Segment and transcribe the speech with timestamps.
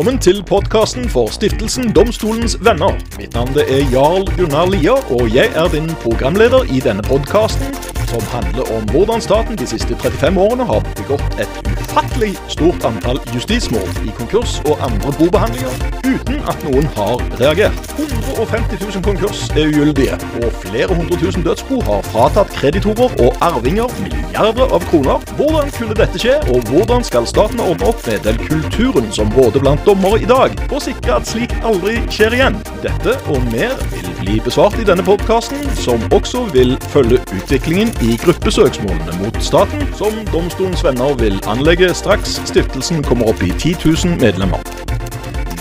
[0.00, 2.94] Velkommen til podkasten for stiftelsen Domstolens venner.
[3.18, 7.76] Mitt navn er Jarl Gunnar Lier, og jeg er din programleder i denne podkasten,
[8.10, 13.20] som handler om hvordan staten de siste 35 årene har begått et ufattelig stort antall
[13.34, 15.74] justismål i konkurs og andre bobehandlinger,
[16.06, 17.92] uten at noen har reagert.
[17.98, 23.90] 150 000 konkurs er ugyldige, og flere hundre tusen dødsbo har fratatt kreditorer og arvinger
[24.02, 25.22] milliarder av kroner.
[25.38, 29.62] Hvordan kunne dette skje, og hvordan skal staten ordne opp med den kulturen som råder
[29.62, 32.58] blant dommere i dag, og sikre at slikt aldri skjer igjen?
[32.82, 38.16] Dette og mer vil bli besvart i denne podkasten, som også vil følge utviklingen i
[38.16, 44.20] gruppesøksmålene mot staten, som Domstolens venner vil anlegge straks stiftelsen kommer opp i 10 000
[44.22, 44.64] medlemmer.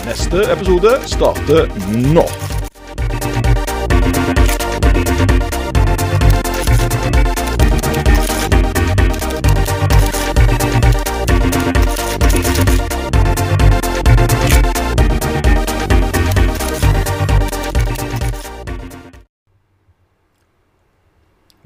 [0.07, 1.67] Neste episode starter
[2.13, 2.25] nå.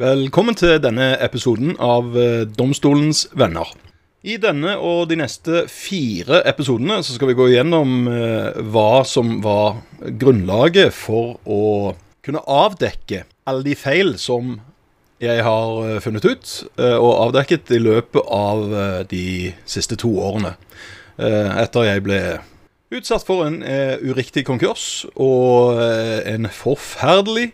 [0.02, 3.70] Velkommen til denne episoden av eh, Domstolens venner.
[4.26, 9.36] I denne og de neste fire episodene så skal vi gå gjennom eh, hva som
[9.46, 11.94] var grunnlaget for å
[12.26, 14.56] kunne avdekke alle de feil som
[15.22, 16.56] jeg har eh, funnet ut
[16.90, 18.66] og avdekket i løpet av
[19.14, 19.28] de
[19.70, 20.56] siste to årene.
[21.22, 22.24] Etter jeg ble
[22.98, 23.62] utsatt for en
[24.02, 27.52] uriktig konkurs og en forferdelig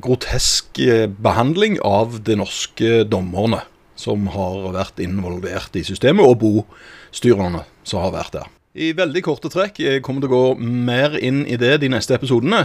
[0.00, 3.64] grotesk eh, behandling av de norske dommerne
[4.00, 8.48] som har vært involvert i systemet, og bostyrerne som har vært der.
[8.70, 12.14] I veldig korte trekk, jeg kommer til å gå mer inn i det de neste
[12.16, 12.64] episodene,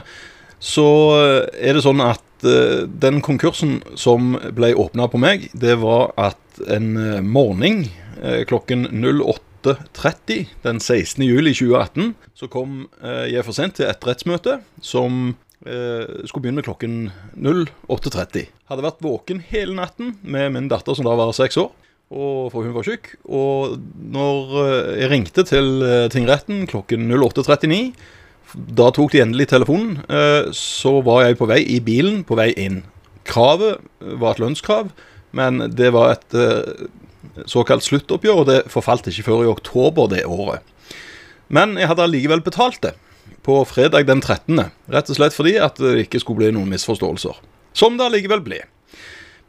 [0.61, 5.79] så eh, er det sånn at eh, den konkursen som ble åpna på meg, det
[5.81, 7.87] var at en eh, morgen
[8.21, 11.25] eh, klokken 08.30 den 16.
[11.25, 16.59] juli 2018, så kom eh, jeg for sent til et rettsmøte som eh, skulle begynne
[16.59, 16.95] med klokken
[17.39, 18.49] 08.30.
[18.69, 21.71] Hadde vært våken hele natten med min datter som da var seks år,
[22.13, 23.11] og for hun var syk.
[23.25, 23.77] Og
[24.13, 27.93] når eh, jeg ringte til eh, tingretten klokken 08.39,
[28.77, 32.51] da tok de endelig telefonen, eh, så var jeg på vei i bilen på vei
[32.61, 32.83] inn.
[33.25, 33.81] Kravet
[34.21, 34.93] var et lønnskrav,
[35.35, 36.85] men det var et eh,
[37.49, 40.61] såkalt sluttoppgjør, og det forfalt ikke før i oktober det året.
[41.53, 42.95] Men jeg hadde allikevel betalt det
[43.45, 44.63] på fredag den 13.,
[44.93, 47.37] rett og slett fordi at det ikke skulle bli noen misforståelser.
[47.75, 48.63] Som det allikevel ble.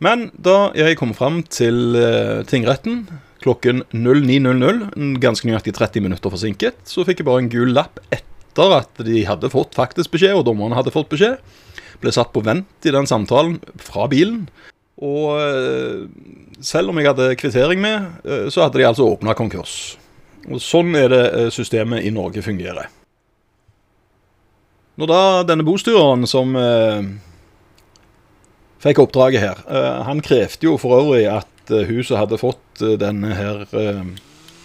[0.04, 3.06] Men da jeg kom fram til eh, tingretten
[3.44, 8.75] klokken 09.00, ganske nøyaktig 30 minutter forsinket, så fikk jeg bare en gul lapp etter
[8.75, 11.38] at de hadde fått faktisk beskjed, og dommerne hadde fått beskjed.
[12.03, 14.47] Ble satt på vent i den samtalen fra bilen.
[15.00, 16.04] Og eh,
[16.65, 19.97] selv om jeg hadde kvittering med, eh, så hadde de altså åpna konkurs.
[20.50, 22.91] Og Sånn er det systemet i Norge fungerer.
[24.96, 27.08] Når da denne bostyreren som eh,
[28.80, 32.94] fikk oppdraget her, eh, han krevde jo for øvrig at eh, huset hadde fått eh,
[33.00, 34.06] denne her eh,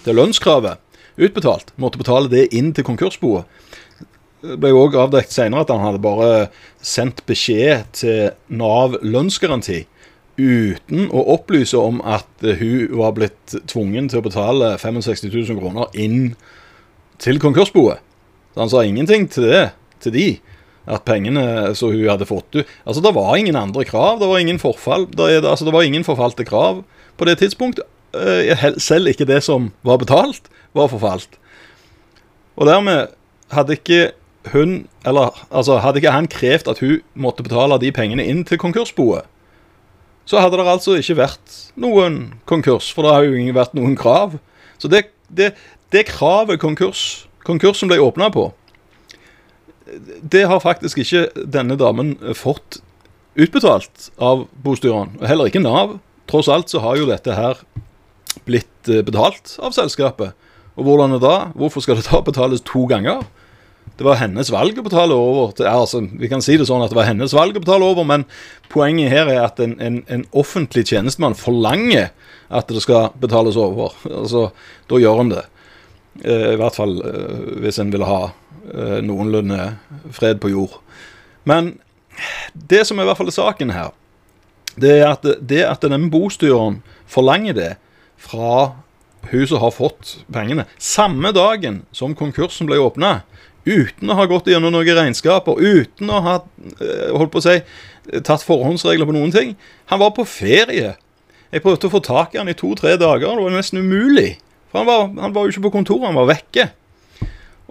[0.06, 0.80] det lønnskravet
[1.22, 1.74] utbetalt.
[1.76, 3.44] Måtte betale det inn til konkursboet.
[4.42, 6.30] Det ble jo òg avdekket senere at han hadde bare
[6.80, 9.84] sendt beskjed til Nav lønnsgaranti
[10.40, 15.92] uten å opplyse om at hun var blitt tvungen til å betale 65 000 kroner
[15.94, 16.32] inn
[17.22, 18.00] til konkursboet.
[18.56, 19.68] Så han sa ingenting til det,
[20.04, 20.28] til de,
[20.90, 24.42] at pengene som hun hadde fått ut Altså, det var ingen andre krav, det var
[24.42, 25.06] ingen forfall.
[25.14, 26.82] Det, altså, det var ingen forfalte krav
[27.18, 27.86] på det tidspunktet.
[28.18, 31.38] Eh, Selv ikke det som var betalt, var forfalt.
[32.58, 33.14] Og dermed
[33.54, 34.12] hadde ikke
[34.52, 38.60] hun, eller altså, hadde ikke han krevd at hun måtte betale de pengene inn til
[38.62, 39.28] konkursboet,
[40.26, 43.96] så hadde det altså ikke vært noen konkurs, for det har jo ikke vært noen
[44.00, 44.38] krav.
[44.80, 45.52] Så det, det,
[45.92, 48.48] det kravet konkurs, konkursen ble åpna på,
[50.22, 52.80] det har faktisk ikke denne damen fått
[53.40, 55.98] utbetalt av bostyreren, og heller ikke Nav.
[56.30, 57.60] Tross alt så har jo dette her
[58.48, 60.36] blitt eh, betalt av selskapet.
[60.80, 61.52] Og hvordan det da?
[61.58, 63.26] Hvorfor skal det da betales to ganger?
[64.00, 65.52] Det var hennes valg å betale over.
[65.58, 68.08] Til, altså, vi kan si det sånn at det var hennes valg å betale over,
[68.08, 68.26] men
[68.72, 72.12] poenget her er at en, en, en offentlig tjenestemann forlanger
[72.52, 73.96] at det skal betales over.
[74.22, 74.50] Altså,
[74.92, 75.46] da gjør en det.
[76.20, 79.78] Eh, I hvert fall eh, hvis en vil ha eh, noenlunde
[80.12, 80.82] fred på jord.
[81.48, 81.78] Men
[82.54, 83.94] det som er i hvert fall er saken her,
[84.76, 87.72] det er at, det at denne bostyreren forlanger det
[88.22, 88.74] fra
[89.32, 93.22] hun som har fått pengene, samme dagen som konkursen ble åpna,
[93.66, 96.38] uten å ha gått gjennom noen regnskaper, uten å ha
[97.14, 97.60] holdt på å si,
[98.26, 99.54] tatt forhåndsregler på noen ting.
[99.92, 100.96] Han var på ferie.
[101.52, 104.40] Jeg prøvde å få tak i han i to-tre dager, det var nesten umulig.
[104.72, 106.70] For han var, han var jo ikke på kontoret, han var vekke.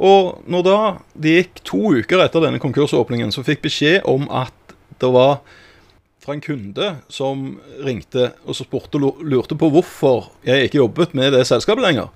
[0.01, 0.77] Og når da
[1.21, 4.55] det gikk to uker etter denne konkursåpningen, så fikk beskjed om at
[5.01, 5.41] det var
[6.21, 11.33] fra en kunde som ringte og så spurte lurte på hvorfor jeg ikke jobbet med
[11.37, 12.13] det selskapet lenger.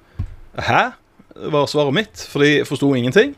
[0.60, 0.92] Hæ?
[1.34, 3.34] var svaret mitt, for de forsto ingenting.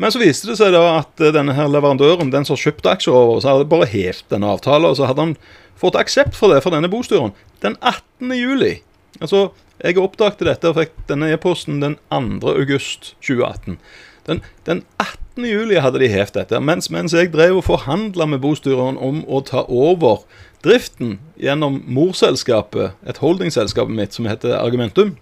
[0.00, 3.42] Men så viste det seg da at denne her leverandøren, den som kjøpte aksjer over,
[3.42, 5.34] så hadde bare helt denne avtalen, og så hadde han
[5.78, 8.32] fått aksept for det fra denne bostyren den 18.
[8.38, 8.78] juli.
[9.20, 9.50] Altså,
[9.82, 12.52] jeg oppdaget dette og fikk denne e-posten den 2.
[12.54, 13.78] august 2018.
[14.28, 15.46] Den, den 18.
[15.48, 19.42] juli hadde de hevet dette, mens, mens jeg drev og forhandla med bostyreren om å
[19.46, 20.22] ta over
[20.62, 25.16] driften gjennom morselskapet, et holdingselskap mitt som heter Argumentum.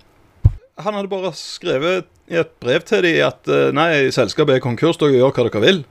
[0.81, 5.01] Han hadde bare skrevet i et brev til dem at eh, nei, selskapet er konkurs,
[5.01, 5.85] dere gjør hva dere vil.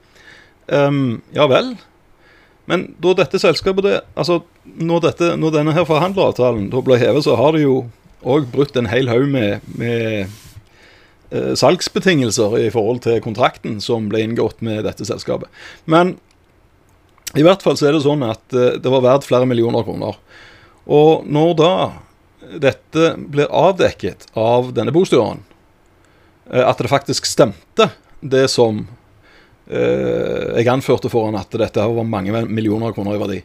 [0.69, 1.74] Um, ja vel.
[2.69, 7.25] Men da dette selskapet det, altså, når, dette, når denne her forhandleravtalen da ble hevet,
[7.25, 7.80] så har de jo
[8.24, 10.27] òg brutt en hel haug med, med
[11.31, 15.48] eh, salgsbetingelser i forhold til kontrakten som ble inngått med dette selskapet.
[15.86, 16.18] Men
[17.38, 20.18] i hvert fall så er det sånn at eh, det var verdt flere millioner kroner.
[20.89, 21.74] Og når da
[22.60, 25.44] dette blir avdekket av denne bostyreren,
[26.51, 28.81] eh, at det faktisk stemte, det som
[29.69, 33.39] eh, jeg anførte foran at dette var mange millioner kroner i verdi,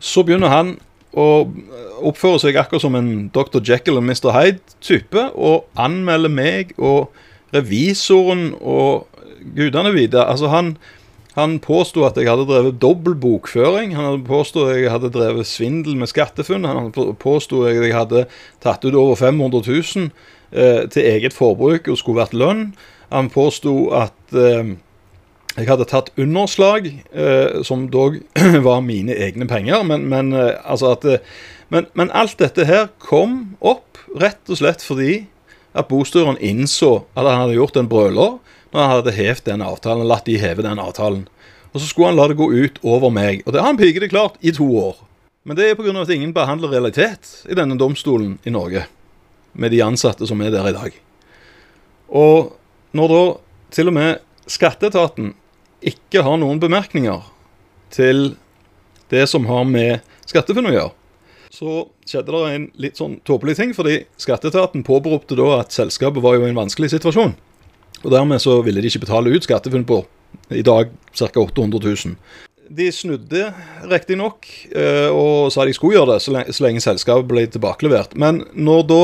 [0.00, 0.76] så begynner han
[1.18, 1.56] og
[2.06, 3.58] oppfører seg akkurat som en Dr.
[3.66, 4.30] Jekyll og Mr.
[4.34, 7.10] Hyde-type, og anmelder meg og
[7.54, 9.08] revisoren og
[9.56, 10.22] gudene vite.
[10.22, 10.74] Altså, han,
[11.34, 13.96] han påsto at jeg hadde drevet dobbel bokføring.
[13.98, 16.68] Han påsto jeg hadde drevet svindel med skattefunn.
[16.68, 18.26] Han påsto at jeg hadde
[18.62, 20.10] tatt ut over 500 000
[20.52, 22.70] eh, til eget forbruk og skulle vært lønn.
[23.10, 24.76] Han påsto at eh,
[25.56, 28.20] jeg hadde tatt underslag, eh, som dog
[28.68, 29.82] var mine egne penger.
[29.86, 31.24] Men, men, eh, altså at, eh,
[31.74, 35.24] men, men, alt dette her kom opp rett og slett fordi
[35.74, 38.38] at bostyreren innså at han hadde gjort en brøler
[38.70, 41.26] når han hadde hevet den avtalen, latt de heve den avtalen.
[41.70, 43.42] Og så skulle han la det gå ut over meg.
[43.46, 45.02] Og det har han det klart i to år.
[45.46, 45.90] Men det er pga.
[46.02, 48.86] at ingen behandler realitet i denne domstolen i Norge.
[49.52, 50.92] Med de ansatte som er der i dag.
[52.08, 52.52] Og
[52.92, 53.22] når da
[53.70, 54.18] til og med
[54.50, 55.34] Skatteetaten
[55.86, 57.22] ikke har noen bemerkninger
[57.94, 58.34] til
[59.10, 60.92] det som har med SkatteFUNN å gjøre,
[61.50, 61.72] så
[62.06, 63.72] skjedde det en litt sånn tåpelig ting.
[63.74, 67.34] Fordi skatteetaten påberopte da at selskapet var jo i en vanskelig situasjon.
[68.00, 70.04] Og dermed så ville de ikke betale ut SkatteFUNN på
[70.54, 71.28] i dag ca.
[71.34, 72.14] 800 000.
[72.70, 73.48] De snudde
[73.90, 78.14] riktignok eh, og sa de skulle gjøre det så lenge selskapet ble tilbakelevert.
[78.14, 79.02] Men når da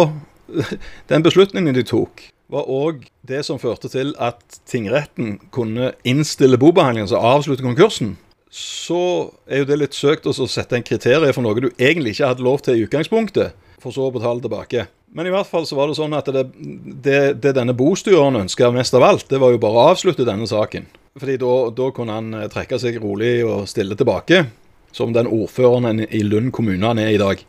[1.11, 7.09] den beslutningen de tok, var òg det som førte til at tingretten kunne innstille bobehandlingen,
[7.09, 8.15] altså avslutte konkursen,
[8.51, 12.31] så er jo det litt søkt å sette en kriterium for noe du egentlig ikke
[12.31, 14.87] hadde lov til i utgangspunktet, for så å betale tilbake.
[15.17, 16.45] Men i hvert fall så var det sånn at det,
[17.05, 20.49] det, det denne bostyreren ønska mest av alt, det var jo bare å avslutte denne
[20.49, 20.87] saken.
[21.17, 24.45] Fordi da, da kunne han eh, trekke seg rolig og stille tilbake,
[24.97, 27.41] som den ordføreren i Lund kommune han er i dag.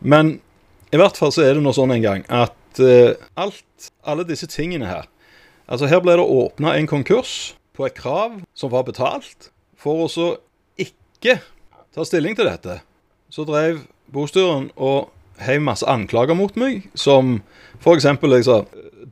[0.00, 0.38] Men
[0.92, 4.48] i hvert fall så er det nå sånn en gang at uh, alt, alle disse
[4.50, 5.10] tingene her
[5.64, 9.48] Altså Her ble det åpna en konkurs på et krav som var betalt,
[9.80, 10.26] for å så
[10.76, 11.38] ikke
[11.94, 12.82] ta stilling til dette.
[13.32, 13.80] Så drev
[14.12, 15.08] bostyren og
[15.42, 17.38] heiv masse anklager mot meg, som
[17.80, 18.06] f.eks.
[18.06, 18.60] jeg sa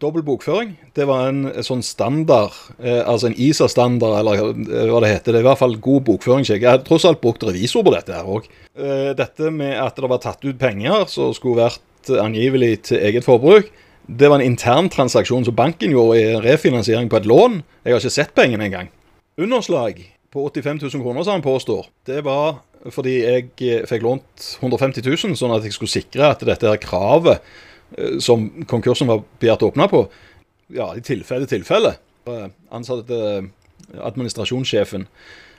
[0.03, 0.75] dobbel bokføring.
[0.97, 5.33] Det var en sånn standard, eh, altså en ISA-standard, eller eh, hva det heter.
[5.33, 6.47] Det er i hvert fall god bokføring.
[6.49, 8.49] Jeg har tross alt brukt revisor på dette her òg.
[8.77, 13.25] Eh, dette med at det var tatt ut penger som skulle vært angivelig til eget
[13.25, 13.71] forbruk.
[14.07, 17.61] Det var en intern transaksjon som banken gjorde i refinansiering på et lån.
[17.85, 18.91] Jeg har ikke sett pengene engang.
[19.39, 20.01] Underslag
[20.33, 25.05] på 85 000 kroner, som han påstår, det var fordi jeg eh, fikk lånt 150
[25.07, 27.39] 000, sånn at jeg skulle sikre at dette her kravet
[27.95, 30.07] eh, som konkursen var begjært åpna på,
[30.75, 31.95] ja, i tilfelle tilfelle.
[32.73, 33.19] Ansatte
[33.93, 35.07] administrasjonssjefen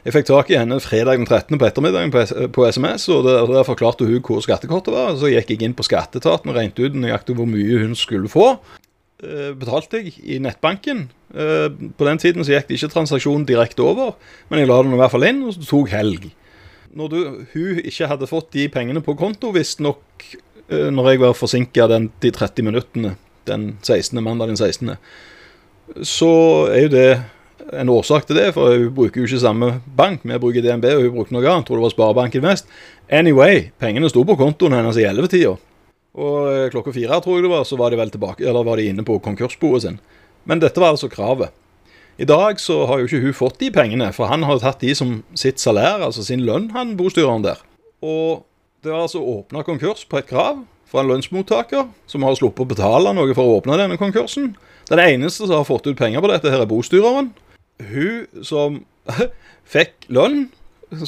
[0.04, 1.56] jeg fikk tak i henne fredag den 13.
[1.56, 2.12] på ettermiddagen
[2.52, 5.16] på, SMS, og der, der, forklarte hun hvor skattekortet var.
[5.20, 8.50] Så gikk jeg inn på skatteetaten og regnet ut nøyaktig hvor mye hun skulle få.
[9.24, 11.06] Eh, betalte jeg i nettbanken.
[11.32, 14.18] Eh, på den tiden så gikk det ikke transaksjonen direkte over,
[14.52, 16.28] men jeg la den i hvert fall inn, og så tok helg.
[16.94, 17.20] Når du,
[17.54, 20.26] hun ikke hadde fått de pengene på konto, visstnok
[20.68, 23.16] eh, når jeg var forsinka de 30 minuttene
[23.48, 24.98] den 16., mandag den 16.,
[26.04, 26.34] så
[26.74, 27.08] er jo det
[27.72, 30.26] en årsak til det, for hun bruker jo ikke samme bank.
[30.28, 31.68] Vi bruker DNB, og hun bruker noe annet.
[31.68, 32.70] Tror det var Sparebanken Vest.
[33.10, 35.56] Anyway, pengene sto på kontoen hennes i ellevetida.
[36.14, 38.78] Og eh, klokka fire, tror jeg det var, så var de vel tilbake, eller var
[38.78, 40.00] de inne på konkursboet sin.
[40.50, 41.54] Men dette var altså kravet.
[42.22, 44.94] I dag så har jo ikke hun fått de pengene, for han har tatt de
[44.98, 47.64] som sitt salær, altså sin lønn, han bostyreren der.
[48.06, 48.44] Og
[48.86, 52.70] det var altså åpna konkurs på et krav fra en lønnsmottaker som har sluppet å
[52.70, 54.52] betale noe for å åpne denne konkursen.
[54.92, 57.32] Den eneste som har fått ut penger på dette, her er bostyreren.
[57.82, 58.82] Hun som
[59.74, 60.48] fikk lønn,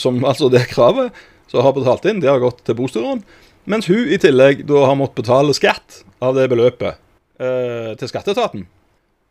[0.01, 1.13] som altså det kravet,
[1.51, 3.24] som har betalt inn, det har gått til bostyreren.
[3.69, 6.98] Mens hun i tillegg da har måttet betale skatt av det beløpet
[7.41, 8.65] eh, til skatteetaten.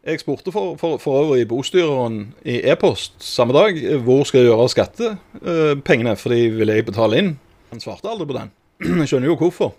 [0.04, 4.66] Jeg spurte for, for, for øvrig bostyreren i e-post samme dag hvor skal jeg gjøre
[4.66, 7.30] av skattepengene, eh, for de ville jeg betale inn.
[7.72, 8.52] Han svarte aldri på den.
[9.00, 9.72] Jeg skjønner jo hvorfor.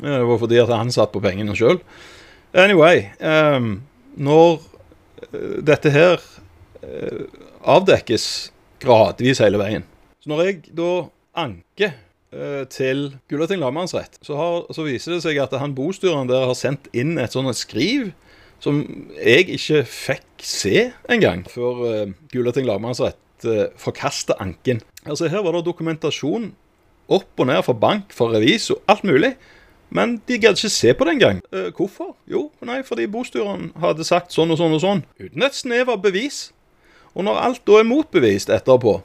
[0.00, 1.80] Det var fordi at han satt på pengene sjøl.
[2.56, 3.58] Anyway, eh,
[4.18, 6.22] når uh, dette her
[6.80, 8.24] avdekkes
[8.80, 9.84] gradvis hele veien
[10.22, 10.92] Så når jeg da
[11.38, 11.92] anker
[12.34, 14.34] uh, til Gulating lagmannsrett, så,
[14.70, 18.10] så, viser det seg at han bostyreren der har sendt inn et sånt skriv
[18.60, 18.82] som
[19.16, 24.82] jeg ikke fikk se engang før uh, Gulating lagmannsrett uh, anken.
[25.06, 26.52] Altså Her var det dokumentasjon
[27.10, 29.34] opp og ned for bank, for revisor, alt mulig.
[29.90, 31.40] Men de gadd ikke se på det engang.
[31.50, 32.14] Uh, hvorfor?
[32.30, 35.02] Jo, nei, fordi bostyreren hadde sagt sånn og sånn og sånn.
[35.18, 36.50] Uten et snev av bevis.
[37.14, 39.00] Og når alt da er motbevist etterpå,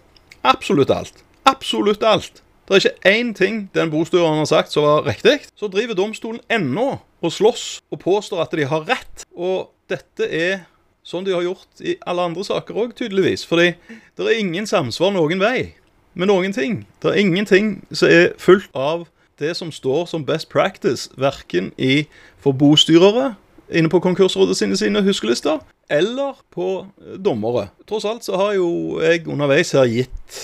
[0.46, 5.04] absolutt alt, absolutt alt Det er ikke én ting den bostyreren har sagt som var
[5.06, 5.44] riktig.
[5.54, 9.26] Så driver domstolen ennå og slåss og påstår at de har rett.
[9.38, 10.64] Og dette er
[11.06, 13.46] sånn de har gjort i alle andre saker òg, tydeligvis.
[13.46, 13.76] Fordi
[14.18, 15.76] det er ingen samsvar noen vei
[16.18, 16.88] med noen ting.
[17.06, 19.06] Det er ingenting som er fullt av
[19.38, 22.08] det som står som best practice, verken i
[22.42, 23.36] for bostyrere
[23.70, 27.70] inne på konkursrådet sine, sine huskelister, eller på eh, dommere.
[27.90, 30.40] Tross alt så har jo jeg underveis her gitt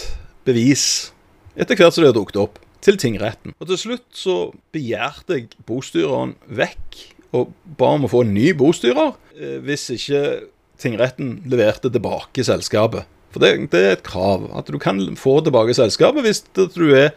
[0.47, 0.85] bevis,
[1.55, 3.53] etter hvert som det har dukket opp, til tingretten.
[3.61, 4.37] Og til slutt så
[4.73, 7.01] begjærte jeg bostyreren vekk,
[7.37, 10.23] og ba om å få en ny bostyrer, eh, hvis ikke
[10.81, 13.05] tingretten leverte tilbake selskapet.
[13.31, 16.41] For det, det er et krav, at du kan få tilbake selskapet hvis
[16.73, 17.13] du er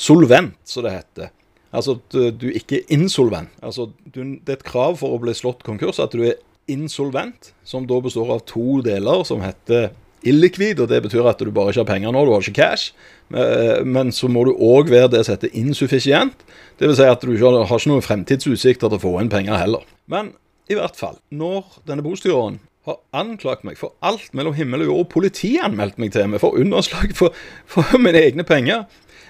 [0.00, 1.34] solvent, som det heter.
[1.70, 3.52] Altså at du ikke er insolvent.
[3.62, 6.38] Altså, du, det er et krav for å bli slått konkurs at du er
[6.70, 9.90] insolvent, som da består av to deler, som heter
[10.26, 12.92] illikvid, og det betyr at du bare ikke har penger nå, du har ikke cash.
[13.32, 16.44] Eh, men så må du òg være det som heter insuffisient.
[16.80, 16.98] Dvs.
[16.98, 19.86] Si at du ikke har, har ikke noen fremtidsutsikter til å få inn penger heller.
[20.10, 20.34] Men
[20.70, 25.04] i hvert fall, når denne bostyreren har anklagt meg for alt mellom himmel og jord,
[25.04, 27.36] og politianmeldt meg til meg for underslag for,
[27.68, 28.86] for mine egne penger,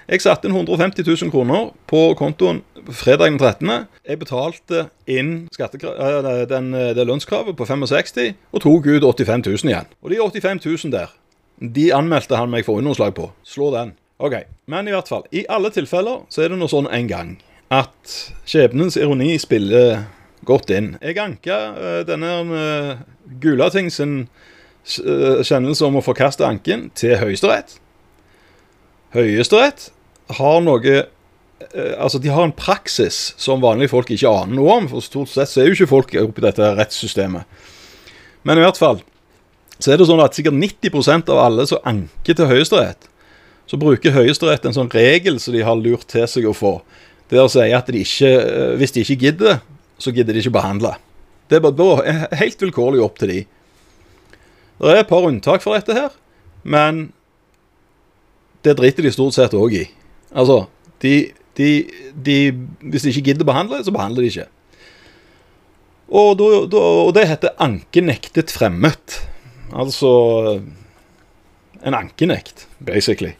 [0.08, 3.86] jeg satte inn 150 000 kroner på kontoen fredag den 13.
[4.08, 9.72] Jeg betalte inn eh, den, eh, det lønnskravet på 65 og tok ut 85 000
[9.72, 9.90] igjen.
[10.02, 11.12] Og de 85 000 der,
[11.60, 13.30] de anmeldte han meg for underslag på.
[13.44, 13.94] Slå den.
[14.18, 14.42] OK.
[14.66, 17.36] Men i hvert fall, i alle tilfeller så er det nå sånn en gang
[17.70, 18.14] at
[18.48, 20.02] skjebnens ironi spiller
[20.48, 20.94] godt inn.
[21.00, 23.04] Jeg anka uh, denne uh,
[23.40, 27.78] Gulating sin uh, kjennelse om å forkaste anken til Høyesterett.
[29.14, 29.90] Høyesterett
[30.38, 34.88] har noe eh, Altså, de har en praksis som vanlige folk ikke aner noe om.
[34.90, 37.44] For stort sett så er jo ikke folk oppi dette rettssystemet.
[38.46, 39.02] Men i hvert fall
[39.80, 43.06] så er det sånn at sikkert 90% av alle som anker til Høyesterett,
[43.64, 46.74] så bruker Høyesterett en sånn regel som de har lurt til seg å få.
[47.32, 49.62] Det å si at de ikke, eh, hvis de ikke gidder,
[50.00, 50.96] så gidder de ikke behandle.
[51.48, 53.40] Det er bare helt vilkårlig opp til de.
[54.80, 56.12] Det er et par unntak for dette her,
[56.64, 57.12] men
[58.66, 59.84] det driter de stort sett òg i.
[60.30, 60.64] Altså,
[61.02, 61.14] de,
[61.58, 61.70] de,
[62.14, 62.38] de,
[62.92, 64.48] Hvis de ikke gidder å behandle, så behandler de ikke.
[66.10, 69.20] Og, da, da, og det heter ankenektet fremmet.
[69.70, 70.10] Altså
[71.86, 73.32] en ankenekt, basically.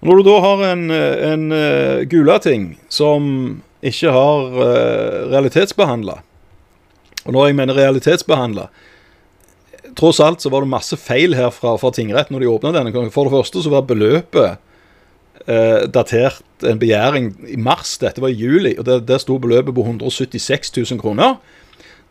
[0.00, 3.24] Når du da har en, en uh, Gulating som
[3.84, 6.20] ikke har uh, eh, realitetsbehandla,
[7.24, 8.68] og når jeg mener realitetsbehandla
[9.98, 13.10] Tross alt så var det masse feil her fra, fra tingretten når de åpna denne.
[13.14, 14.58] For det første så var beløpet
[15.46, 17.96] eh, datert en begjæring i mars.
[18.02, 21.40] Dette var i juli, og der, der sto beløpet på 176 000 kroner.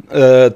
[0.10, 0.50] Eh,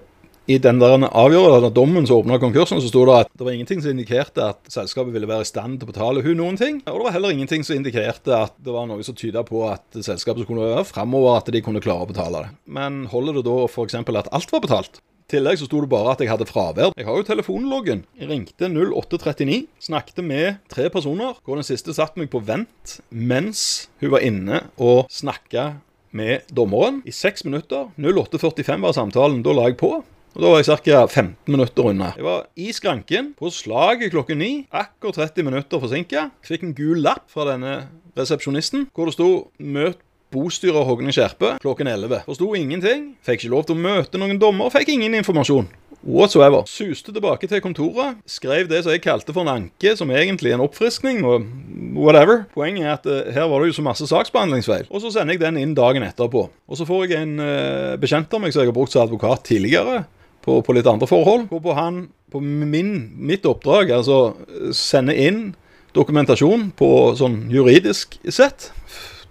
[0.43, 3.79] I den der avgjørelsen, dommen som åpna konkursen, så sto det at det var ingenting
[3.79, 6.81] som indikerte at selskapet ville være i stand til å betale hun noen ting.
[6.83, 9.85] Og det var heller ingenting som indikerte at det var noe som tyda på at
[10.03, 12.53] selskapet skulle være framover, at de kunne klare å betale det.
[12.67, 14.01] Men holder det da f.eks.
[14.03, 15.03] at alt var betalt?
[15.33, 16.91] Tillegg så sto det bare at jeg hadde fravær.
[16.93, 18.03] Jeg har jo telefonloggen.
[18.19, 23.87] Jeg ringte 0839, snakket med tre personer, hvor den siste satte meg på vent mens
[24.03, 25.71] hun var inne og snakka
[26.13, 27.89] med dommeren i seks minutter.
[27.97, 29.41] 08.45 var samtalen.
[29.41, 29.95] Da la jeg på.
[30.33, 31.01] Og Da var jeg ca.
[31.07, 32.13] 15 minutter unna.
[32.17, 34.51] Jeg var i skranken på slaget klokken ni.
[34.69, 36.29] Akkurat 30 minutter forsinka.
[36.45, 37.87] Fikk en gul lapp fra denne
[38.17, 39.97] resepsjonisten hvor det sto 'Møt
[40.33, 42.23] bostyrer Hogne Skjerpe klokken 11.
[42.27, 43.13] Forsto ingenting.
[43.25, 44.73] Fikk ikke lov til å møte noen dommer.
[44.73, 45.69] Fikk ingen informasjon.
[46.03, 46.65] Whatsoever.
[46.67, 48.17] Suste tilbake til kontoret.
[48.27, 51.21] Skrev det som jeg kalte for en anke, som egentlig er en oppfriskning.
[51.23, 51.45] Og
[51.95, 52.43] whatever.
[52.55, 54.89] Poenget er at uh, her var det jo så masse saksbehandlingsfeil.
[54.91, 56.49] Og så sender jeg den inn dagen etterpå.
[56.51, 59.47] Og så får jeg en uh, bekjent av meg som jeg har brukt som advokat
[59.53, 60.03] tidligere,
[60.43, 61.47] på, på litt andre forhold.
[61.47, 64.33] Hvorpå han på min, mitt oppdrag altså
[64.75, 65.43] sender inn
[65.95, 68.71] dokumentasjon på sånn juridisk sett.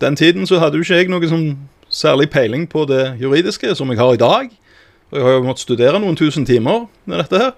[0.03, 1.47] Den tiden så hadde jo ikke jeg noe sånn
[1.93, 4.53] særlig peiling på det juridiske som jeg har i dag.
[5.13, 7.53] Og jeg har jo måttet studere noen tusen timer med dette her.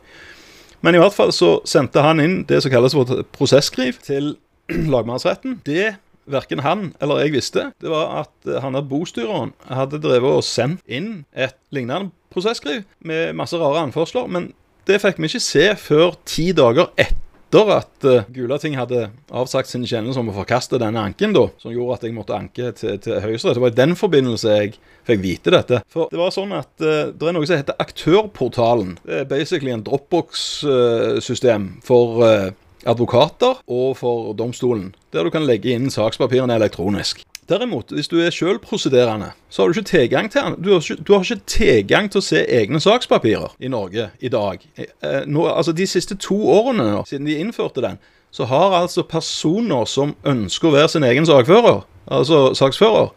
[0.84, 4.34] Men i hvert fall så sendte han inn det som kalles for prosesskriv til
[4.92, 5.60] lagmannsretten.
[5.64, 5.94] Det
[6.28, 10.80] verken han eller jeg visste, det var at han der bostyreren hadde drevet og sendt
[10.88, 14.28] inn et lignende prosesskriv med masse rare anførsler.
[14.28, 14.52] Men
[14.88, 17.20] det fikk vi ikke se før ti dager etter
[17.54, 21.72] etter at uh, Gulating hadde avsagt sin kjennelse om å forkaste denne anken, da, som
[21.72, 23.58] gjorde at jeg måtte anke til, til Høyesterett.
[23.58, 24.74] Det var i den forbindelse jeg
[25.06, 25.80] fikk vite dette.
[25.92, 28.96] For det var sånn at uh, det er noe som heter Aktørportalen.
[29.04, 32.50] Det er basically en Dropbox-system for uh,
[32.90, 37.22] advokater og for domstolen, der du kan legge inn sakspapirene elektronisk.
[37.48, 40.54] Derimot, hvis du er sjølprosederende, så har du ikke tilgang til.
[40.64, 44.30] Du har ikke, du har ikke tilgang til å se egne sakspapirer i Norge i
[44.32, 44.62] dag.
[44.80, 47.98] Eh, nå, altså De siste to årene siden de innførte den,
[48.32, 53.12] så har altså personer som ønsker å være sin egen sakfører, altså saksfører,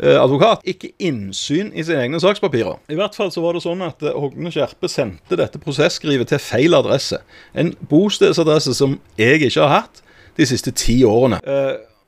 [0.00, 2.80] eh, advokat, ikke innsyn i sine egne sakspapirer.
[2.88, 6.40] I hvert fall så var det sånn at eh, Hogne Skjerpe sendte dette prosesskrivet til
[6.40, 7.20] feil adresse.
[7.52, 10.02] En bostedsadresse som jeg ikke har hatt
[10.40, 11.42] de siste ti årene.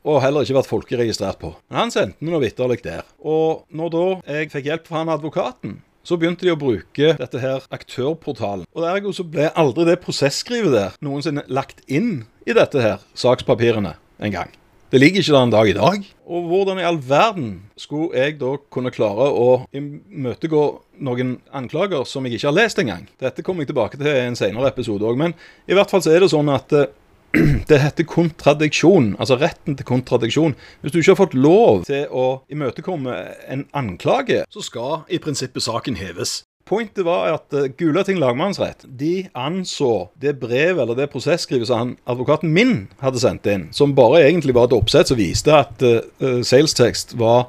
[0.07, 1.53] Og heller ikke vært folkeregistrert på.
[1.69, 3.05] Men han sendte noe vitterlig der.
[3.19, 4.07] Og når da
[4.39, 8.65] jeg fikk hjelp fra han advokaten, så begynte de å bruke dette her aktørportalen.
[8.73, 13.99] Og Ergo så ble aldri det prosesskrivet der noensinne lagt inn i dette her sakspapirene
[14.25, 14.55] en gang.
[14.89, 16.05] Det ligger ikke der en dag i dag.
[16.33, 20.63] Og hvordan i all verden skulle jeg da kunne klare å imøtegå
[21.05, 23.05] noen anklager som jeg ikke har lest engang?
[23.21, 25.21] Dette kommer jeg tilbake til i en senere episode òg.
[25.21, 25.37] Men
[25.69, 26.89] i hvert fall så er det sånn at eh,
[27.69, 30.55] det heter kontradiksjon, altså retten til kontradiksjon.
[30.81, 33.17] Hvis du ikke har fått lov til å imøtekomme
[33.53, 36.43] en anklage, så skal i prinsippet saken heves.
[36.69, 42.53] Pointet var at uh, Gulating lagmannsrett de anså det brevet eller det prosesskrivet som advokaten
[42.53, 46.41] min hadde sendt inn, som bare egentlig var et oppsett som viste at uh, uh
[46.45, 47.49] salestekst var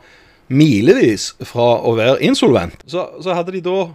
[0.50, 3.90] milevis fra å være insolvent, så, så hadde de da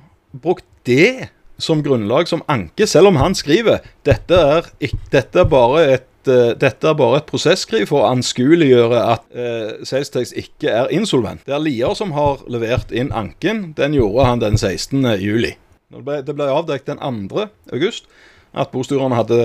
[0.44, 4.69] brukt det som grunnlag som anke, selv om han skriver dette er,
[5.12, 9.73] dette er bare et uh, dette er bare et prosesskriv for å anskueliggjøre at eh,
[9.85, 11.43] Salestex ikke er insolvent.
[11.45, 13.75] Det er Lier som har levert inn anken.
[13.77, 15.05] Den gjorde han den 16.
[15.21, 15.53] juli.
[15.93, 17.45] Det ble, det avdekket den 2.
[17.77, 18.09] august
[18.57, 19.40] at bostyrerne hadde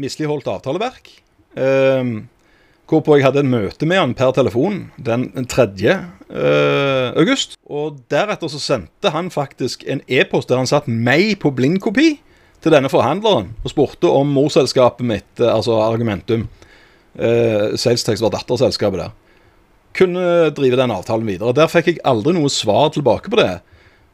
[0.00, 1.12] misligholdt avtaleverk.
[1.54, 2.26] Um,
[2.86, 5.66] Hvorpå jeg hadde en møte med han per telefon den 3.
[6.26, 7.56] Uh, august.
[7.66, 12.12] Og deretter så sendte han faktisk en e-post der han satt meg på blindkopi
[12.62, 16.46] til denne forhandleren og spurte om morselskapet mitt, eh, altså Argumentum,
[17.18, 19.12] uh, Salestex var datterselskapet der,
[19.96, 21.54] kunne drive den avtalen videre.
[21.58, 23.52] Der fikk jeg aldri noe svar tilbake på det.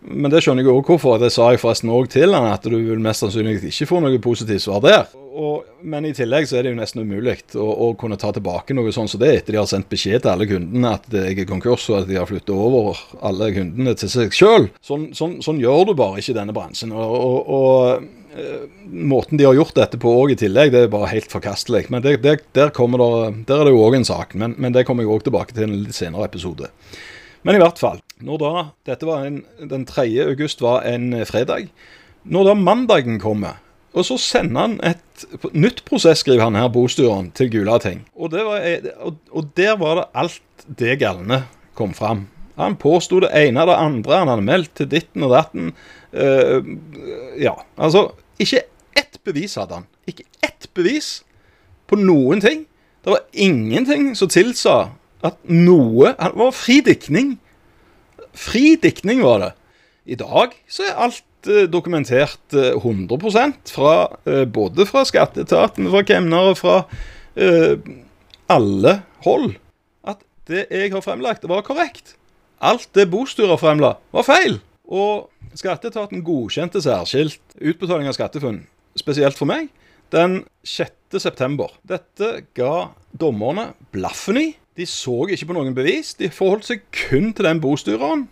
[0.02, 1.18] Men det skjønner jeg òg hvorfor.
[1.22, 4.22] Det sa jeg forresten òg til han, at du vil mest sannsynlig ikke få noe
[4.22, 5.10] positivt svar der.
[5.32, 8.74] Og, men i tillegg så er det jo nesten umulig å, å, kunne ta tilbake
[8.76, 11.48] noe sånn som det etter de har sendt beskjed til alle kundene at jeg er
[11.48, 14.68] konkurs og at de har flyttet over alle kundene til seg sjøl.
[14.84, 16.92] Sånn, sånn, sånn, gjør du bare ikke i denne bransjen.
[16.92, 20.92] og, og, og eh, Måten de har gjort dette på òg i tillegg, det er
[20.92, 21.86] bare helt forkastelig.
[21.94, 24.36] Men det, det, der, der, er det jo òg en sak.
[24.36, 26.68] Men, men det kommer jeg òg tilbake til i en litt senere episode.
[27.42, 28.52] Men i hvert fall, når da
[28.86, 30.06] Dette var en, den 3.
[30.28, 31.70] august var en eh, fredag.
[32.22, 33.58] Når da mandagen kommer,
[33.92, 38.06] og så sender han et nytt prosesskriv, han her bostyren, til Gulating.
[38.14, 38.64] Og, var,
[39.04, 41.42] og, og der var det alt det galne
[41.76, 42.28] kom fram.
[42.56, 44.20] Han påsto det ene og det andre.
[44.22, 45.72] Han hadde meldt til ditten og datten.
[46.12, 46.60] Uh,
[47.40, 48.64] ja, altså Ikke
[48.96, 49.86] ett bevis hadde han.
[50.08, 51.22] Ikke ett bevis
[51.88, 52.66] på noen ting.
[53.04, 57.36] Det var ingenting som tilsa at noe Det var fri diktning.
[58.34, 59.52] Fri diktning var det.
[60.06, 63.94] I dag så er alt uh, dokumentert uh, 100 fra,
[64.26, 66.82] uh, både fra skatteetaten, fra kemnere, fra
[68.52, 68.92] alle
[69.24, 69.54] hold.
[70.04, 70.18] At
[70.50, 72.16] det jeg har fremlagt, var korrekt.
[72.60, 74.58] Alt det bostyret fremla, var feil.
[74.84, 78.60] Og skatteetaten godkjente særskilt utbetaling av SkatteFUNN,
[79.00, 79.70] spesielt for meg,
[80.12, 81.16] den 6.
[81.22, 81.72] september.
[81.88, 84.48] Dette ga dommerne blaffen i.
[84.76, 86.14] De så ikke på noen bevis.
[86.16, 88.26] De forholdt seg kun til den bostyreren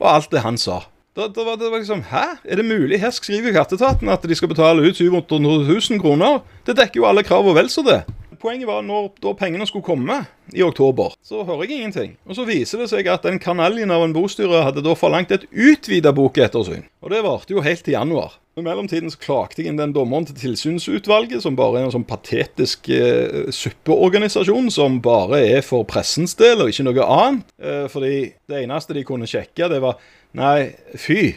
[0.00, 0.82] og alt det han sa.
[1.14, 2.24] Da, da var det liksom Hæ?
[2.42, 2.98] Er det mulig?
[3.00, 6.40] Her skriver Katteetaten at de skal betale ut 700 000 kroner.
[6.66, 8.00] Det dekker jo alle krav og vel så det.
[8.44, 10.20] Poenget var når da pengene skulle komme
[10.52, 12.14] i oktober, så hører jeg ingenting.
[12.28, 15.46] Og så viser det seg at den kanaljen av en bostyrer hadde da forlangt et
[15.50, 16.84] utvida bokettersyn.
[17.04, 18.38] Og det varte jo helt til januar.
[18.54, 22.06] I mellomtiden så klagde jeg inn den dommeren til tilsynsutvalget, som bare er en sånn
[22.06, 27.48] patetisk eh, suppeorganisasjon som bare er for pressens del og ikke noe annet.
[27.58, 28.14] Eh, fordi
[28.46, 29.98] det eneste de kunne sjekke, det var
[30.34, 31.36] Nei, fy.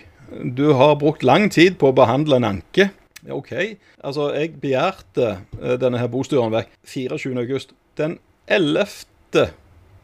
[0.57, 2.87] Du har brukt lang tid på å behandle en anke.
[3.29, 3.51] OK.
[4.03, 7.73] Altså, jeg begjærte uh, denne her bostyren vekk 24.8.
[7.97, 9.47] Den 11.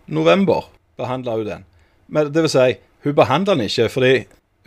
[0.08, 1.66] november behandla hun den.
[2.08, 2.72] Men det vil si,
[3.04, 4.16] hun behandla den ikke fordi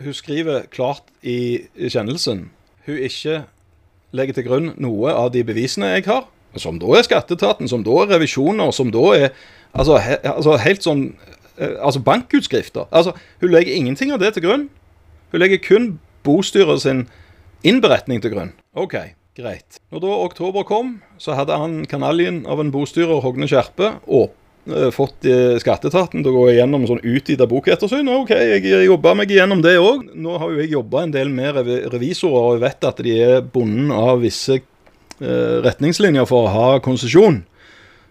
[0.03, 2.49] hun skriver klart i kjennelsen
[2.87, 3.43] hun ikke
[4.15, 7.95] legger til grunn noe av de bevisene jeg har, som da er skatteetaten, som da
[8.03, 9.27] er revisjoner, som da er
[9.73, 11.03] altså, he, altså helt sånn
[11.57, 12.85] eh, Altså bankutskrifter.
[12.91, 14.67] Altså, hun legger ingenting av det til grunn.
[15.33, 15.87] Hun legger kun
[16.23, 17.07] bostyret sin
[17.63, 18.51] innberetning til grunn.
[18.77, 18.97] OK,
[19.37, 19.79] greit.
[19.93, 24.35] Når da oktober kom, så hadde han kanaljen av en bostyrer, Hogne Skjerpe, og,
[24.67, 28.09] Eh, fått eh, skatteetaten til å gå igjennom sånn utvida bokettersyn.
[28.11, 30.09] OK, jeg jobba meg igjennom det òg.
[30.19, 31.61] Nå har jo jeg jobba en del med
[31.93, 36.81] revisorer, og jeg vet at de er bonden av visse eh, retningslinjer for å ha
[36.83, 37.45] konsesjon.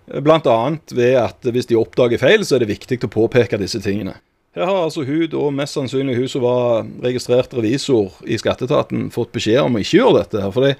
[0.06, 0.56] Bl.a.
[0.94, 4.14] ved at hvis de oppdager feil, så er det viktig å påpeke disse tingene.
[4.56, 9.34] Her har altså hun, og mest sannsynlig hun som var registrert revisor i skatteetaten, fått
[9.34, 10.40] beskjed om å ikke gjøre dette.
[10.40, 10.72] her, fordi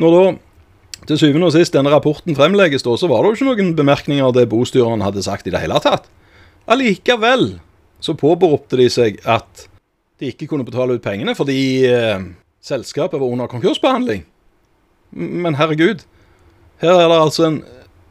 [0.00, 0.24] når da
[1.06, 4.26] til syvende og sist denne rapporten fremlegges, da, så var det jo ikke noen bemerkninger
[4.26, 6.08] av det bostyreren hadde sagt i det hele tatt.
[6.70, 7.60] Allikevel
[8.02, 9.68] så påberopte de seg at
[10.20, 12.24] de ikke kunne betale ut pengene fordi eh,
[12.64, 14.26] selskapet var under konkursbehandling.
[15.14, 16.02] Men herregud,
[16.82, 17.60] her er det altså en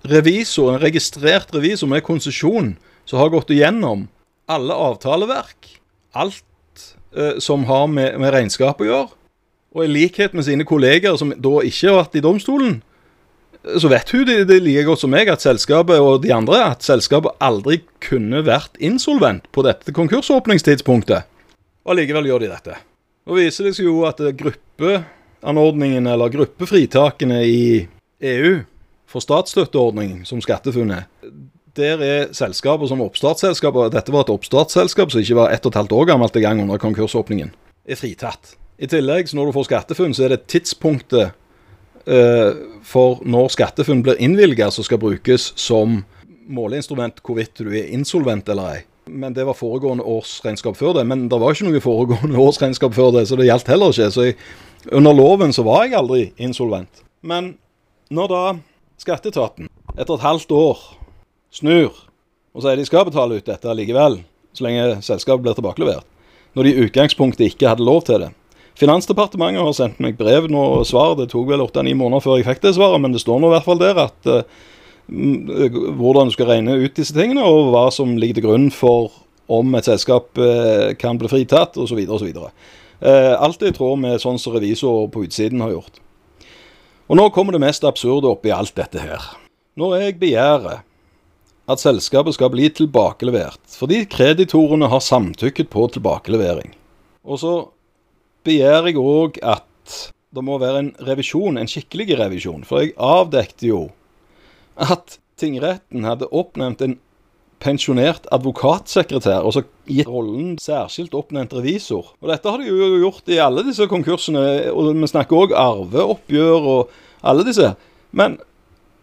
[0.10, 2.74] revisor, en registrert revisor med konsesjon,
[3.06, 4.08] som har gått igjennom
[4.50, 5.70] alle avtaleverk,
[6.18, 6.86] alt
[7.16, 9.10] eh, som har med, med regnskap å gjøre.
[9.78, 12.80] Og i likhet med sine kolleger som da ikke har vært i domstolen,
[13.60, 16.86] så vet hun det, det like godt som meg at selskapet og de andre at
[16.86, 21.28] selskapet aldri kunne vært insolvent på dette konkursåpningstidspunktet.
[21.84, 22.80] Og allikevel gjør de dette.
[23.28, 27.62] Nå viser det seg jo at gruppeanordningen, eller gruppefritakene i
[28.32, 28.54] EU
[29.10, 31.06] for statsstøtteordning som SkatteFUNN er,
[31.78, 35.82] der er selskaper som oppstartsselskaper Dette var et oppstartsselskap som ikke var ett og et
[35.82, 37.52] halvt år gammelt en gang under konkursåpningen.
[37.90, 38.56] Er fritatt.
[38.80, 41.34] I tillegg, når du får SkatteFUNN, så er det tidspunktet
[42.08, 42.52] eh,
[42.88, 46.02] for når SkatteFUNN blir innvilga, som skal brukes som
[46.50, 48.80] måleinstrument hvorvidt du er insolvent eller ei.
[49.10, 51.06] Men det var foregående årsregnskap før det.
[51.10, 54.12] Men det var ikke noe foregående årsregnskap før det, så det gjaldt heller ikke.
[54.16, 54.38] Så jeg,
[54.96, 57.04] under loven så var jeg aldri insolvent.
[57.22, 57.58] Men
[58.14, 58.44] når da
[59.02, 60.80] skatteetaten etter et halvt år
[61.52, 61.94] snur
[62.56, 64.20] og sier de skal betale ut dette likevel,
[64.58, 66.06] så lenge selskapet blir tilbakelevert,
[66.58, 68.32] når de i utgangspunktet ikke hadde lov til det,
[68.80, 71.18] Finansdepartementet har sendt meg brev nå og svar.
[71.20, 73.56] Det tok vel åtte-ni måneder før jeg fikk det svaret, men det står nå i
[73.58, 74.44] hvert fall der at uh,
[76.00, 79.12] hvordan du skal regne ut disse tingene, og hva som ligger til grunn for
[79.52, 82.00] om et selskap uh, kan bli fritatt, osv.
[82.08, 82.30] osv.
[82.40, 86.00] Uh, alt er i tråd med sånn som revisor på utsiden har gjort.
[87.10, 89.28] Og nå kommer det mest absurde oppi alt dette her.
[89.80, 90.86] Når jeg begjærer
[91.70, 96.74] at selskapet skal bli tilbakelevert fordi kreditorene har samtykket på tilbakelevering,
[97.24, 97.54] og så
[98.48, 99.66] begjærer jeg òg at
[100.36, 102.66] det må være en revisjon, en skikkelig revisjon.
[102.68, 103.80] For jeg avdekte jo
[104.80, 106.98] at tingretten hadde oppnevnt en
[107.60, 112.14] pensjonert advokatsekretær, og så gitt rollen særskilt oppnevnt revisor.
[112.22, 116.70] Og Dette har de jo gjort i alle disse konkursene, og vi snakker òg arveoppgjør
[116.76, 116.94] og
[117.28, 117.74] alle disse.
[118.16, 118.38] Men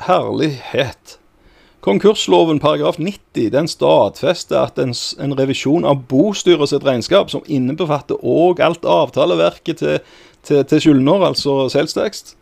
[0.07, 1.19] herlighet.
[1.87, 4.91] Konkursloven paragraf 90 den stadfester at en,
[5.23, 10.01] en revisjon av bostyret sitt regnskap, som innebefatter òg alt avtaleverket til,
[10.43, 12.35] til, til skyldner, altså selvstekst,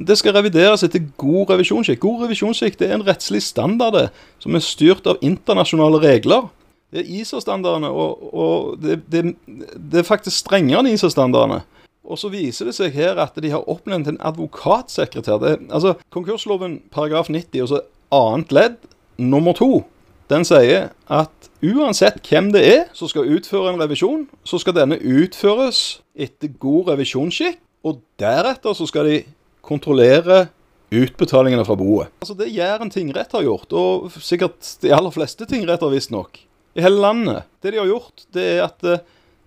[0.00, 2.00] det skal revideres etter god revisjonsskikk.
[2.02, 4.08] God revisjonsskikk er en rettslig standard
[4.42, 6.48] som er styrt av internasjonale regler.
[6.90, 11.60] Det er ISA-standardene, og, og det, det, det, er faktisk strengere enn ISA-standardene.
[12.02, 15.38] Og så viser det seg her at de har oppnevnt en advokatsekretær.
[15.44, 17.82] Det, altså, Konkursloven paragraf 90, og så
[18.14, 18.76] annet ledd
[19.20, 19.84] nummer to,
[20.30, 25.00] den sier at uansett hvem det er som skal utføre en revisjon, så skal denne
[25.00, 29.18] utføres etter god revisjonsskikk, og deretter så skal de
[29.64, 30.46] kontrollere
[30.90, 32.10] utbetalingene fra boet.
[32.20, 36.42] Altså Det Jæren tingrett har gjort, og sikkert de aller fleste tingretter visstnok,
[36.74, 39.02] i hele landet, det de har gjort, det er at eh,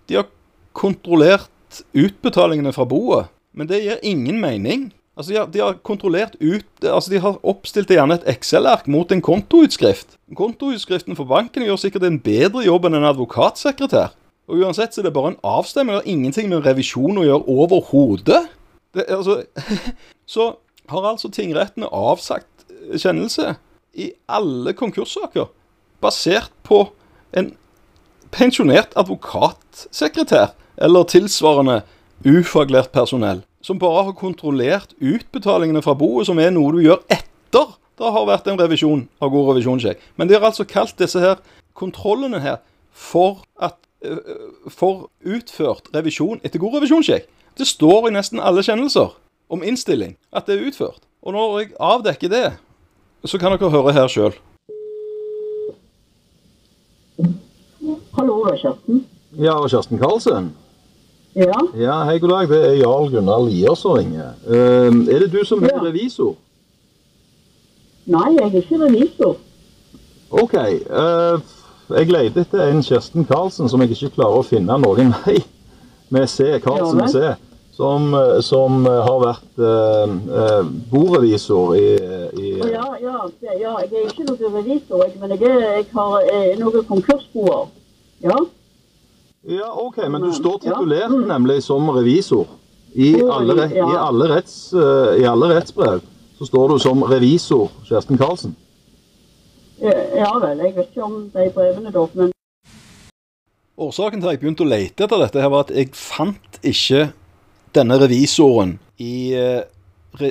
[0.08, 0.28] de har
[0.76, 3.30] kontrollert utbetalingene fra boet.
[3.54, 4.88] Men det gir ingen mening.
[5.14, 9.12] Altså de har, de har, kontrollert ut Altså de har oppstilt gjerne et Excel-ark mot
[9.12, 10.16] en kontoutskrift.
[10.34, 14.14] Kontoutskriften for banken gjør sikkert en bedre jobb enn en advokatsekretær.
[14.50, 15.94] Og uansett så er det bare en avstemning.
[15.94, 18.42] Det har ingenting med revisjon å gjøre overhodet.
[19.06, 19.42] Altså,
[20.34, 20.50] så
[20.90, 23.54] har altså tingrettene avsagt kjennelse
[23.94, 25.48] i alle konkurssaker
[26.02, 26.82] basert på
[27.32, 27.54] en
[28.34, 30.52] pensjonert advokatsekretær
[30.84, 31.80] eller tilsvarende
[32.26, 37.72] ufaglært personell, som bare har kontrollert utbetalingene fra boet, som er noe du gjør etter
[37.94, 40.00] det har vært en revisjon av god revisjonssjekk.
[40.18, 41.38] Men de har altså kalt disse her
[41.78, 42.56] kontrollene her
[42.90, 47.28] for, at, uh, for utført revisjon etter god revisjonssjekk.
[47.54, 49.14] Det står i nesten alle kjennelser
[49.54, 51.06] om innstilling at det er utført.
[51.22, 52.48] Og når jeg avdekker det,
[53.24, 54.34] så kan dere høre her sjøl.
[58.18, 59.04] Hallo, er Kjersten.
[59.38, 60.52] Ja, Kjersten Karlsen?
[61.34, 62.48] Ja, Ja, hei, god dag.
[62.48, 64.34] Det er Jarl Gunnar Lier som ringer.
[64.46, 65.82] Uh, er det du som er Ja.
[65.82, 66.34] revisor?
[68.06, 69.36] nei, jeg er ikke revisor.
[70.30, 70.54] OK.
[70.90, 71.40] Uh,
[71.98, 75.38] jeg leter etter en Kjersten Karlsen som jeg ikke klarer å finne noen vei
[76.10, 76.58] med C.
[76.60, 77.34] Karlsen med C.
[77.74, 81.88] Som, eh, som eh, har vært uh, borevisor i,
[82.38, 86.84] i Ja, ja, ja, jeg er ikke noen revisor, men jeg, er, jeg har noen
[86.86, 87.66] konkursboer.
[88.22, 88.36] Ja,
[89.48, 90.70] Ja, OK, men du står Ja.
[90.72, 92.46] titulert nemlig som revisor.
[92.94, 96.00] I alle, i alle, retts, eh, I alle rettsbrev
[96.38, 98.54] så står du som revisor Kjersten Karlsen.
[99.82, 102.30] Ja vel, jeg vet ikke om de brevene da, men
[103.78, 107.08] Årsaken til at jeg begynte å lete etter dette, her var at jeg fant ikke
[107.74, 109.64] denne revisoren i eh,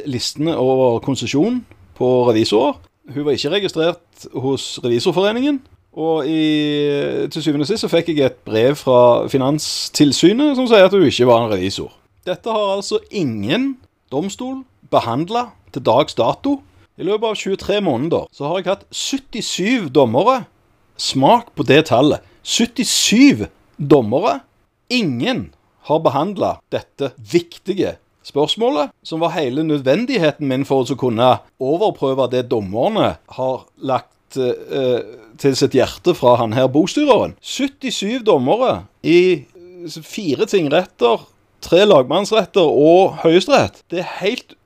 [0.07, 1.65] listene over konsesjon
[1.97, 2.79] på revisorer.
[3.11, 5.59] Hun var ikke registrert hos Revisorforeningen.
[5.93, 10.87] Og i, til syvende og sist så fikk jeg et brev fra Finanstilsynet som sier
[10.87, 11.91] at hun ikke var en revisor.
[12.25, 13.75] Dette har altså ingen
[14.13, 16.61] domstol behandla til dags dato.
[16.97, 20.43] I løpet av 23 måneder så har jeg hatt 77 dommere.
[20.97, 22.21] Smak på det tallet.
[22.43, 24.39] 77 dommere.
[24.93, 25.47] Ingen
[25.89, 31.29] har behandla dette viktige spørsmålet, som var hele nødvendigheten min for å kunne
[31.59, 35.01] overprøve det dommerne har lagt eh,
[35.41, 37.35] til sitt hjerte fra han her bostyreren.
[37.41, 41.27] 77 dommere i eh, fire tingretter,
[41.63, 43.83] tre lagmannsretter og Høyesterett.
[43.91, 44.57] Det er helt,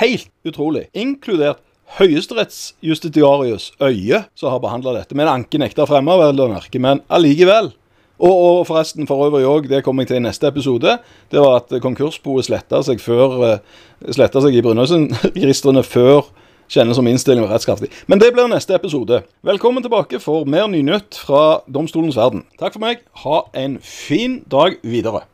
[0.00, 0.86] helt utrolig.
[0.96, 1.62] Inkludert
[1.96, 5.14] høyesterettsjustitiarius Øye, som har behandla dette.
[5.14, 7.70] Med en nekta fremma, vel å merke, men allikevel.
[8.16, 10.96] Og, og forresten, for øvrig òg, det kommer jeg til i neste episode,
[11.32, 16.26] det var at konkursboet sletta seg før eh, Sletta seg i Brønnøysundregistrene før
[16.68, 17.90] kjennelse som innstilling var rettskraftig.
[18.06, 19.22] Men det blir neste episode.
[19.46, 22.46] Velkommen tilbake for mer nynytt fra domstolens verden.
[22.60, 23.06] Takk for meg.
[23.24, 25.26] Ha en fin dag videre.